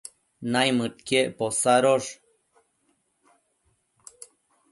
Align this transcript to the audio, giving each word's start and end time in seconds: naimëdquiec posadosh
naimëdquiec 0.51 1.27
posadosh 1.37 2.09